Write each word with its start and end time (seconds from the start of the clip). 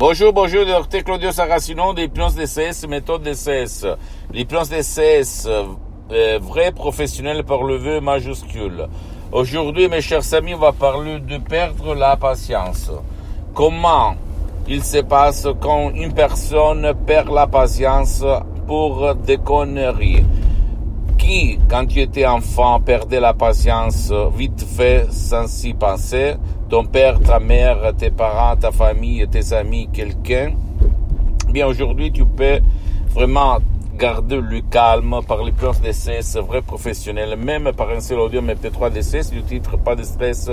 Bonjour, 0.00 0.32
bonjour, 0.32 0.64
docteur 0.64 1.04
Claudio 1.04 1.30
Saracino 1.30 1.92
de 1.92 2.06
DCS, 2.06 2.88
méthode 2.88 3.22
DCS. 3.22 3.84
L'hypnose 4.32 4.70
DCS, 4.70 5.46
euh, 5.46 6.38
vrai 6.40 6.72
professionnel 6.72 7.44
par 7.44 7.64
le 7.64 7.76
vœu 7.76 8.00
majuscule. 8.00 8.88
Aujourd'hui, 9.30 9.88
mes 9.88 10.00
chers 10.00 10.32
amis, 10.32 10.54
on 10.54 10.58
va 10.58 10.72
parler 10.72 11.20
de 11.20 11.36
perdre 11.36 11.94
la 11.94 12.16
patience. 12.16 12.90
Comment 13.52 14.14
il 14.66 14.82
se 14.82 15.02
passe 15.02 15.46
quand 15.60 15.90
une 15.90 16.14
personne 16.14 16.94
perd 17.06 17.30
la 17.30 17.46
patience 17.46 18.24
pour 18.66 19.14
des 19.16 19.36
conneries? 19.36 20.24
Qui, 21.18 21.58
quand 21.68 21.84
tu 21.84 22.00
étais 22.00 22.24
enfant, 22.24 22.80
perdait 22.80 23.20
la 23.20 23.34
patience? 23.34 24.10
Vite 24.34 24.64
fait 24.64 25.12
sans 25.12 25.46
s'y 25.46 25.74
penser 25.74 26.36
ton 26.70 26.84
père, 26.84 27.18
ta 27.18 27.40
mère, 27.40 27.92
tes 27.98 28.10
parents, 28.10 28.54
ta 28.54 28.70
famille, 28.70 29.26
tes 29.28 29.52
amis, 29.52 29.88
quelqu'un, 29.92 30.52
bien 31.48 31.66
aujourd'hui 31.66 32.12
tu 32.12 32.24
peux 32.24 32.60
vraiment 33.12 33.58
garder 33.98 34.36
le 34.36 34.60
calme 34.60 35.18
par 35.26 35.42
les 35.42 35.50
plans 35.50 35.72
d'essai 35.82 36.20
vrai 36.40 36.62
professionnel, 36.62 37.36
même 37.36 37.72
par 37.76 37.90
un 37.90 37.98
seul 37.98 38.20
audio 38.20 38.40
MP3 38.40 38.92
d'essai 38.92 39.22
du 39.32 39.42
titre 39.42 39.76
pas 39.78 39.96
de 39.96 40.04
stress, 40.04 40.48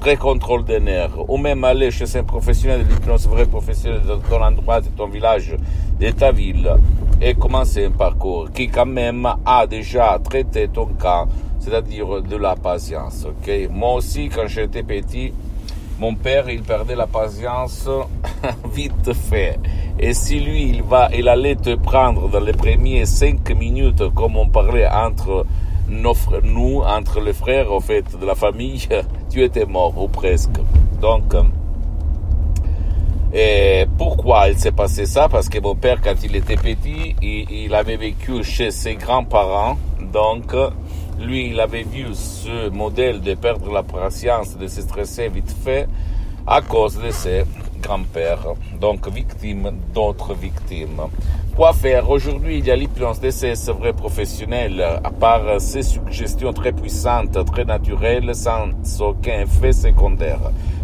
très 0.00 0.16
contrôle 0.16 0.64
des 0.64 0.80
nerfs, 0.80 1.18
ou 1.28 1.36
même 1.36 1.62
aller 1.64 1.90
chez 1.90 2.16
un 2.16 2.24
professionnel 2.24 2.86
de 2.86 2.94
l'hypnose 2.94 3.28
vrai 3.28 3.44
professionnel 3.44 4.00
de 4.00 4.14
ton 4.26 4.42
endroit, 4.42 4.80
de 4.80 4.88
ton 4.88 5.06
village, 5.06 5.54
de 6.00 6.10
ta 6.12 6.32
ville, 6.32 6.76
et 7.20 7.34
commencer 7.34 7.84
un 7.84 7.90
parcours 7.90 8.50
qui 8.52 8.68
quand 8.68 8.86
même 8.86 9.28
a 9.44 9.66
déjà 9.66 10.18
traité 10.24 10.66
ton 10.68 10.86
cas, 10.86 11.26
c'est-à-dire 11.60 12.22
de 12.22 12.36
la 12.36 12.56
patience, 12.56 13.26
ok? 13.26 13.68
Moi 13.70 13.92
aussi, 13.92 14.30
quand 14.30 14.46
j'étais 14.46 14.82
petit, 14.82 15.34
mon 15.98 16.14
père, 16.14 16.48
il 16.48 16.62
perdait 16.62 16.94
la 16.94 17.06
patience 17.06 17.88
vite 18.72 19.12
fait. 19.12 19.58
Et 19.98 20.14
si 20.14 20.38
lui, 20.38 20.68
il 20.68 20.82
va, 20.82 21.08
il 21.12 21.28
allait 21.28 21.56
te 21.56 21.74
prendre 21.74 22.28
dans 22.28 22.40
les 22.40 22.52
premiers 22.52 23.04
cinq 23.04 23.50
minutes, 23.50 24.02
comme 24.14 24.36
on 24.36 24.48
parlait 24.48 24.86
entre 24.86 25.44
nous, 25.88 26.82
entre 26.82 27.20
les 27.20 27.32
frères, 27.32 27.72
au 27.72 27.80
fait, 27.80 28.04
de 28.18 28.24
la 28.24 28.34
famille, 28.34 28.86
tu 29.30 29.42
étais 29.42 29.66
mort, 29.66 29.94
ou 30.00 30.08
presque. 30.08 30.60
Donc, 31.00 31.34
et 33.32 33.86
pourquoi 33.98 34.48
il 34.48 34.58
s'est 34.58 34.72
passé 34.72 35.04
ça? 35.04 35.28
Parce 35.28 35.48
que 35.48 35.58
mon 35.60 35.74
père, 35.74 36.00
quand 36.02 36.14
il 36.24 36.34
était 36.36 36.56
petit, 36.56 37.14
il, 37.20 37.50
il 37.50 37.74
avait 37.74 37.96
vécu 37.96 38.42
chez 38.42 38.70
ses 38.70 38.94
grands-parents. 38.94 39.76
Donc, 40.12 40.54
lui, 41.18 41.50
il 41.50 41.60
avait 41.60 41.82
vu 41.82 42.06
ce 42.14 42.68
modèle 42.70 43.20
de 43.20 43.34
perdre 43.34 43.72
la 43.72 43.82
patience, 43.82 44.56
de 44.56 44.66
se 44.66 44.80
stresser 44.80 45.28
vite 45.28 45.54
fait 45.64 45.88
à 46.46 46.62
cause 46.62 46.98
de 46.98 47.10
ses 47.10 47.44
grands-pères, 47.82 48.54
donc 48.80 49.08
victime 49.08 49.70
d'autres 49.94 50.34
victimes. 50.34 51.02
Quoi 51.54 51.72
faire? 51.72 52.08
Aujourd'hui, 52.08 52.58
il 52.58 52.66
y 52.66 52.70
a 52.70 52.76
l'hypnose 52.76 53.20
d'essai, 53.20 53.54
c'est 53.54 53.72
vrai 53.72 53.92
professionnel, 53.92 54.80
à 54.80 55.10
part 55.10 55.60
ces 55.60 55.82
suggestions 55.82 56.52
très 56.52 56.72
puissantes, 56.72 57.44
très 57.46 57.64
naturelles, 57.64 58.34
sans 58.34 58.68
aucun 59.00 59.40
effet 59.40 59.72
secondaire. 59.72 60.38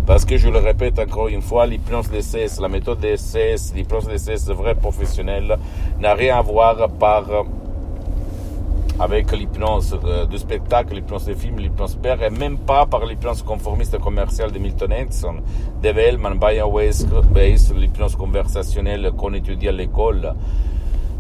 Parce 0.06 0.25
que 0.25 0.37
je 0.37 0.48
le 0.48 0.58
répète 0.58 0.98
encore 0.98 1.28
une 1.28 1.42
fois, 1.42 1.66
l'hypnose 1.66 2.10
d'essai, 2.10 2.47
la 2.60 2.69
méthode 2.69 3.00
d'essai, 3.00 3.54
l'hypnose 3.75 4.08
c'est 4.16 4.53
vrai 4.53 4.75
professionnel, 4.75 5.56
n'a 5.98 6.14
rien 6.14 6.38
à 6.38 6.42
voir 6.42 6.88
par 6.91 7.25
avec 9.00 9.32
l'hypnose 9.32 9.99
de 10.31 10.37
spectacle, 10.37 10.94
l'hypnose 10.94 11.27
de 11.27 11.34
film, 11.34 11.59
l'hypnose 11.59 11.97
père, 11.97 12.22
et 12.22 12.31
même 12.31 12.59
pas 12.59 12.87
par 12.87 13.05
l'hypnose 13.05 13.43
conformiste 13.43 13.99
commerciale 13.99 14.53
de 14.53 14.59
Milton 14.59 14.93
Erickson, 14.93 15.37
Dave 15.82 15.99
Hellman, 15.99 16.34
Brian 16.38 16.71
Weiss, 16.71 17.06
l'hypnose 17.75 18.16
conversationnelle 18.16 19.10
qu'on 19.16 19.34
étudie 19.34 19.69
à 19.69 19.72
l'école, 19.72 20.34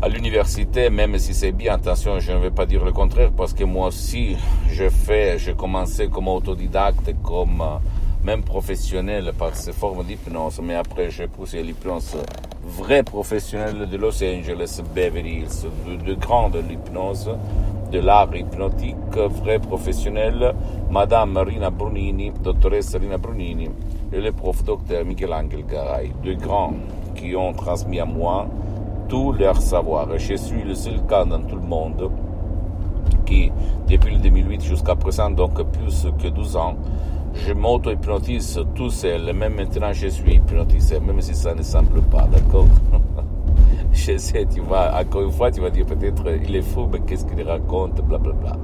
à 0.00 0.08
l'université, 0.08 0.90
même 0.90 1.18
si 1.18 1.34
c'est 1.34 1.52
bien, 1.52 1.74
attention, 1.74 2.20
je 2.20 2.32
ne 2.32 2.38
vais 2.38 2.50
pas 2.50 2.66
dire 2.66 2.84
le 2.84 2.92
contraire, 2.92 3.30
parce 3.36 3.52
que 3.52 3.64
moi 3.64 3.88
aussi, 3.88 4.36
je 4.70 4.88
fais, 4.88 5.38
j'ai 5.38 5.54
commencé 5.54 6.08
comme 6.08 6.28
autodidacte, 6.28 7.14
comme 7.22 7.62
même 8.24 8.42
professionnel 8.42 9.32
par 9.36 9.54
ces 9.54 9.72
formes 9.72 10.04
d'hypnose, 10.04 10.60
mais 10.62 10.74
après 10.74 11.10
j'ai 11.10 11.26
poussé 11.26 11.62
l'hypnose 11.62 12.16
vrai 12.66 13.02
professionnelle 13.02 13.88
de 13.88 13.96
Los 13.96 14.22
Angeles, 14.22 14.82
Beverly 14.94 15.40
Hills, 15.40 15.66
de, 15.86 15.96
de 15.96 16.14
grande 16.14 16.56
l'hypnose, 16.68 17.30
de 17.90 18.00
l'art 18.00 18.34
hypnotique, 18.34 19.16
vrai 19.16 19.58
professionnel, 19.58 20.54
Madame 20.90 21.32
Marina 21.32 21.70
Brunini, 21.70 22.32
doctoresse 22.42 22.96
Rina 22.96 23.18
Brunini, 23.18 23.68
et 24.12 24.20
le 24.20 24.32
prof 24.32 24.64
docteur 24.64 25.04
Michelangelo 25.04 25.62
Garay, 25.62 26.12
de 26.22 26.34
grands 26.34 26.74
qui 27.14 27.36
ont 27.36 27.52
transmis 27.52 28.00
à 28.00 28.04
moi 28.04 28.46
tout 29.08 29.32
leur 29.32 29.60
savoir. 29.60 30.08
Je 30.18 30.34
suis 30.34 30.62
le 30.62 30.74
seul 30.74 31.04
cas 31.06 31.24
dans 31.24 31.42
tout 31.42 31.56
le 31.56 31.62
monde 31.62 32.10
qui, 33.26 33.52
depuis 33.88 34.14
le 34.14 34.20
2008 34.20 34.62
jusqu'à 34.62 34.94
présent, 34.96 35.30
donc 35.30 35.62
plus 35.72 36.06
que 36.20 36.28
12 36.28 36.56
ans, 36.56 36.74
je 37.34 37.52
m'auto-hypnotise 37.52 38.60
tout 38.74 38.90
seul, 38.90 39.32
même 39.32 39.54
maintenant 39.54 39.92
je 39.92 40.08
suis 40.08 40.34
hypnotisé, 40.34 41.00
même 41.00 41.20
si 41.20 41.34
ça 41.34 41.54
ne 41.54 41.62
semble 41.62 42.00
pas, 42.02 42.26
d'accord? 42.30 42.66
Je 43.92 44.16
sais, 44.18 44.44
tu 44.52 44.60
vas, 44.60 45.00
encore 45.00 45.22
une 45.22 45.30
fois, 45.30 45.52
tu 45.52 45.60
vas 45.60 45.70
dire 45.70 45.86
peut-être 45.86 46.24
il 46.44 46.56
est 46.56 46.62
fou, 46.62 46.88
mais 46.92 46.98
qu'est-ce 47.06 47.24
qu'il 47.24 47.40
raconte, 47.46 48.00
blablabla. 48.02 48.32
Bla, 48.32 48.52
bla. 48.52 48.58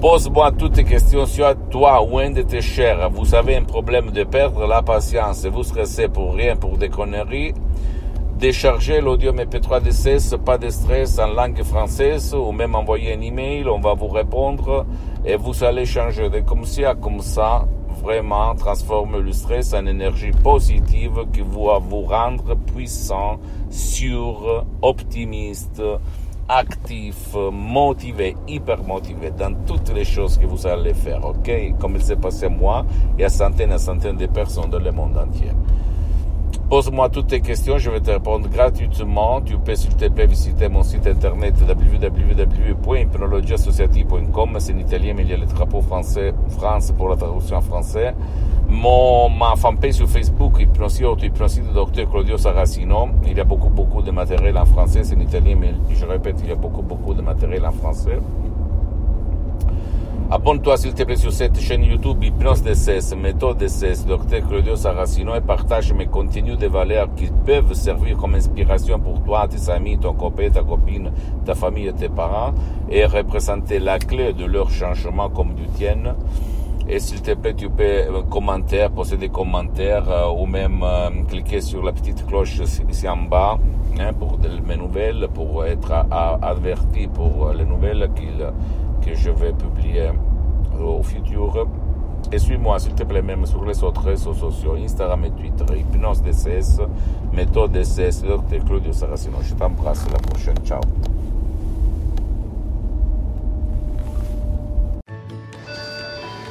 Pose-moi 0.00 0.52
toutes 0.52 0.72
tes 0.72 0.84
questions 0.84 1.26
sur 1.26 1.54
toi 1.68 2.02
ou 2.02 2.18
un 2.18 2.30
de 2.30 2.40
tes 2.40 2.62
chers. 2.62 3.10
Vous 3.10 3.34
avez 3.34 3.56
un 3.56 3.64
problème 3.64 4.10
de 4.10 4.24
perdre 4.24 4.66
la 4.66 4.80
patience 4.80 5.44
et 5.44 5.50
vous 5.50 5.62
stressez 5.62 6.08
pour 6.08 6.34
rien, 6.34 6.56
pour 6.56 6.78
des 6.78 6.88
conneries. 6.88 7.52
Déchargez 8.40 9.02
l'audio 9.02 9.32
MP3 9.32 9.82
DCS, 9.82 10.38
pas 10.42 10.56
de 10.56 10.70
stress 10.70 11.18
en 11.18 11.26
langue 11.26 11.62
française 11.62 12.34
ou 12.34 12.52
même 12.52 12.74
envoyer 12.74 13.12
un 13.12 13.20
email, 13.20 13.68
on 13.68 13.80
va 13.80 13.92
vous 13.92 14.08
répondre 14.08 14.86
et 15.26 15.36
vous 15.36 15.62
allez 15.62 15.84
changer 15.84 16.30
de 16.30 16.40
comme 16.40 16.64
ci 16.64 16.82
à 16.82 16.94
comme 16.94 17.20
ça 17.20 17.68
vraiment 18.02 18.54
transforme 18.54 19.20
le 19.20 19.30
stress 19.34 19.74
en 19.74 19.84
énergie 19.84 20.30
positive 20.30 21.26
qui 21.34 21.40
va 21.42 21.78
vous 21.80 22.00
rendre 22.00 22.56
puissant, 22.56 23.38
sûr, 23.68 24.64
optimiste, 24.80 25.82
actif, 26.48 27.36
motivé, 27.52 28.36
hyper 28.48 28.82
motivé 28.84 29.32
dans 29.32 29.52
toutes 29.66 29.92
les 29.92 30.06
choses 30.06 30.38
que 30.38 30.46
vous 30.46 30.66
allez 30.66 30.94
faire, 30.94 31.22
ok? 31.26 31.76
Comme 31.78 31.96
il 31.96 32.02
s'est 32.02 32.16
passé 32.16 32.46
à 32.46 32.48
moi 32.48 32.86
et 33.18 33.24
à 33.24 33.28
centaines 33.28 33.72
et 33.72 33.78
centaines 33.78 34.16
de 34.16 34.26
personnes 34.26 34.70
dans 34.70 34.78
le 34.78 34.92
monde 34.92 35.18
entier. 35.18 35.50
Pose-moi 36.70 37.08
toutes 37.08 37.26
tes 37.26 37.40
questions, 37.40 37.78
je 37.78 37.90
vais 37.90 37.98
te 37.98 38.12
répondre 38.12 38.48
gratuitement. 38.48 39.40
Tu 39.40 39.58
peux, 39.58 39.74
s'il 39.74 39.96
te 39.96 40.08
plaît, 40.08 40.28
visiter 40.28 40.68
mon 40.68 40.84
site 40.84 41.04
internet 41.04 41.56
www.hypnologieassociative.com. 41.58 44.56
C'est 44.60 44.74
en 44.74 44.78
italien, 44.78 45.14
mais 45.16 45.24
il 45.24 45.30
y 45.30 45.32
a 45.32 45.36
le 45.36 45.46
drapeau 45.46 45.80
français, 45.80 46.32
France 46.50 46.92
pour 46.96 47.08
la 47.08 47.16
traduction 47.16 47.56
en 47.56 47.60
français. 47.60 48.14
Mon, 48.68 49.28
ma 49.30 49.56
fanpage 49.56 49.94
sur 49.94 50.08
Facebook, 50.08 50.60
Hypnosie 50.60 51.04
Auto, 51.04 51.24
Hypnosie 51.24 51.62
de 51.62 51.72
Dr 51.72 52.08
Claudio 52.08 52.38
Saracino. 52.38 53.08
Il 53.26 53.36
y 53.36 53.40
a 53.40 53.44
beaucoup, 53.44 53.68
beaucoup 53.68 54.00
de 54.00 54.12
matériel 54.12 54.56
en 54.56 54.64
français. 54.64 55.02
C'est 55.02 55.16
en 55.16 55.20
italien, 55.20 55.56
mais 55.58 55.74
je 55.92 56.06
répète, 56.06 56.36
il 56.44 56.50
y 56.50 56.52
a 56.52 56.54
beaucoup, 56.54 56.82
beaucoup 56.82 57.14
de 57.14 57.22
matériel 57.22 57.66
en 57.66 57.72
français. 57.72 58.20
Abonne-toi 60.32 60.76
s'il 60.76 60.94
te 60.94 61.02
plaît 61.02 61.16
sur 61.16 61.32
cette 61.32 61.58
chaîne 61.58 61.82
YouTube 61.82 62.22
Hypnose 62.22 62.62
DCS, 62.62 63.16
méthode 63.16 63.58
DCS, 63.58 64.06
Dr 64.06 64.46
Claudio 64.48 64.76
Saracino 64.76 65.34
et 65.34 65.40
partage 65.40 65.92
mes 65.92 66.06
contenus 66.06 66.56
de 66.56 66.68
valeur 66.68 67.08
qui 67.16 67.26
peuvent 67.44 67.74
servir 67.74 68.16
comme 68.16 68.36
inspiration 68.36 69.00
pour 69.00 69.24
toi, 69.24 69.48
tes 69.48 69.68
amis, 69.72 69.98
ton 69.98 70.14
copain, 70.14 70.48
ta 70.48 70.62
copine, 70.62 71.10
ta 71.44 71.56
famille 71.56 71.88
et 71.88 71.92
tes 71.92 72.08
parents 72.08 72.54
et 72.88 73.06
représenter 73.06 73.80
la 73.80 73.98
clé 73.98 74.32
de 74.32 74.44
leur 74.44 74.70
changement 74.70 75.30
comme 75.30 75.54
du 75.54 75.66
tien. 75.66 76.14
Et 76.88 77.00
s'il 77.00 77.22
te 77.22 77.34
plaît, 77.34 77.54
tu 77.54 77.68
peux 77.68 78.22
commenter, 78.30 78.86
poser 78.94 79.16
des 79.16 79.30
commentaires 79.30 80.08
euh, 80.08 80.30
ou 80.30 80.46
même 80.46 80.80
euh, 80.84 81.10
cliquer 81.28 81.60
sur 81.60 81.82
la 81.82 81.90
petite 81.90 82.24
cloche 82.26 82.60
ici 82.88 83.08
en 83.08 83.16
bas 83.16 83.58
hein, 83.98 84.12
pour 84.12 84.38
mes 84.64 84.76
nouvelles, 84.76 85.26
pour 85.34 85.64
être 85.64 85.92
averti 86.40 87.08
pour 87.08 87.52
les 87.52 87.64
nouvelles 87.64 88.08
qu'il 88.14 88.46
que 89.04 89.14
je 89.14 89.30
vais 89.30 89.52
publier 89.52 90.08
euh, 90.08 90.82
au 90.82 91.02
futur. 91.02 91.66
Et 92.32 92.38
suis-moi, 92.38 92.78
s'il 92.78 92.94
te 92.94 93.02
plaît, 93.02 93.22
même 93.22 93.46
sur 93.46 93.64
les 93.64 93.82
autres 93.82 94.02
réseaux 94.02 94.34
sociaux, 94.34 94.74
Instagram 94.74 95.24
et 95.24 95.30
Twitter, 95.30 95.78
Hypnose 95.78 96.22
DCS, 96.22 96.80
Méthode 97.32 97.72
DCS, 97.72 98.22
Dr. 98.22 98.64
Claudio 98.64 98.92
Saracino. 98.92 99.38
Je 99.42 99.54
t'embrasse, 99.54 100.06
à 100.06 100.12
la 100.12 100.18
prochaine. 100.18 100.56
Ciao. 100.64 100.80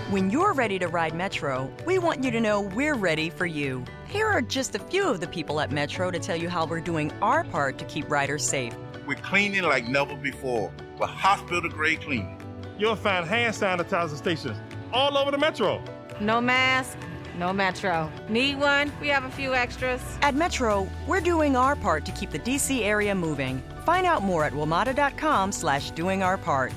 When 0.09 0.31
you're 0.31 0.53
ready 0.53 0.79
to 0.79 0.87
ride 0.87 1.13
Metro, 1.13 1.69
we 1.85 1.99
want 1.99 2.23
you 2.23 2.31
to 2.31 2.41
know 2.41 2.61
we're 2.61 2.95
ready 2.95 3.29
for 3.29 3.45
you. 3.45 3.83
Here 4.07 4.25
are 4.25 4.41
just 4.41 4.73
a 4.73 4.79
few 4.79 5.07
of 5.07 5.19
the 5.19 5.27
people 5.27 5.61
at 5.61 5.71
Metro 5.71 6.09
to 6.09 6.17
tell 6.17 6.35
you 6.35 6.49
how 6.49 6.65
we're 6.65 6.81
doing 6.81 7.11
our 7.21 7.43
part 7.43 7.77
to 7.77 7.85
keep 7.85 8.09
riders 8.09 8.43
safe. 8.43 8.73
We're 9.05 9.21
cleaning 9.21 9.61
like 9.61 9.87
never 9.87 10.15
before 10.15 10.71
with 10.99 11.09
hospital 11.09 11.69
grade 11.69 12.01
cleaning. 12.01 12.37
You'll 12.77 12.95
find 12.95 13.25
hand 13.25 13.55
sanitizer 13.55 14.17
stations 14.17 14.57
all 14.91 15.17
over 15.17 15.31
the 15.31 15.37
metro. 15.37 15.81
No 16.19 16.41
mask, 16.41 16.97
no 17.39 17.53
Metro. 17.53 18.11
Need 18.27 18.59
one? 18.59 18.91
We 18.99 19.07
have 19.07 19.23
a 19.23 19.31
few 19.31 19.55
extras. 19.55 20.01
At 20.21 20.35
Metro, 20.35 20.87
we're 21.07 21.21
doing 21.21 21.55
our 21.55 21.75
part 21.75 22.05
to 22.05 22.11
keep 22.11 22.31
the 22.31 22.39
DC 22.39 22.81
area 22.81 23.15
moving. 23.15 23.63
Find 23.85 24.05
out 24.05 24.23
more 24.23 24.43
at 24.43 24.51
WMATA.com 24.51 25.53
slash 25.53 25.91
doing 25.91 26.21
our 26.21 26.37
part. 26.37 26.73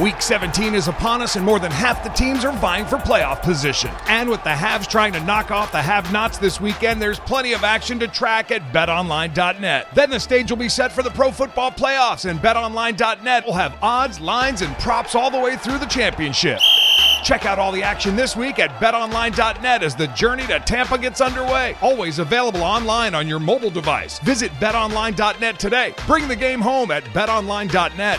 Week 0.00 0.20
17 0.20 0.74
is 0.74 0.88
upon 0.88 1.22
us, 1.22 1.36
and 1.36 1.44
more 1.44 1.60
than 1.60 1.70
half 1.70 2.02
the 2.02 2.10
teams 2.10 2.44
are 2.44 2.50
vying 2.58 2.84
for 2.84 2.96
playoff 2.96 3.40
position. 3.42 3.90
And 4.08 4.28
with 4.28 4.42
the 4.42 4.50
haves 4.50 4.88
trying 4.88 5.12
to 5.12 5.20
knock 5.24 5.52
off 5.52 5.70
the 5.70 5.80
have 5.80 6.12
nots 6.12 6.36
this 6.36 6.60
weekend, 6.60 7.00
there's 7.00 7.20
plenty 7.20 7.52
of 7.52 7.62
action 7.62 8.00
to 8.00 8.08
track 8.08 8.50
at 8.50 8.72
betonline.net. 8.72 9.94
Then 9.94 10.10
the 10.10 10.18
stage 10.18 10.50
will 10.50 10.58
be 10.58 10.68
set 10.68 10.90
for 10.90 11.04
the 11.04 11.12
pro 11.12 11.30
football 11.30 11.70
playoffs, 11.70 12.28
and 12.28 12.40
betonline.net 12.40 13.46
will 13.46 13.52
have 13.52 13.78
odds, 13.82 14.18
lines, 14.18 14.62
and 14.62 14.76
props 14.78 15.14
all 15.14 15.30
the 15.30 15.38
way 15.38 15.56
through 15.56 15.78
the 15.78 15.86
championship. 15.86 16.58
Check 17.22 17.46
out 17.46 17.60
all 17.60 17.70
the 17.70 17.84
action 17.84 18.16
this 18.16 18.34
week 18.34 18.58
at 18.58 18.70
betonline.net 18.80 19.84
as 19.84 19.94
the 19.94 20.08
journey 20.08 20.46
to 20.48 20.58
Tampa 20.58 20.98
gets 20.98 21.20
underway. 21.20 21.76
Always 21.80 22.18
available 22.18 22.64
online 22.64 23.14
on 23.14 23.28
your 23.28 23.38
mobile 23.38 23.70
device. 23.70 24.18
Visit 24.18 24.50
betonline.net 24.54 25.60
today. 25.60 25.94
Bring 26.08 26.26
the 26.26 26.34
game 26.34 26.60
home 26.60 26.90
at 26.90 27.04
betonline.net. 27.04 28.18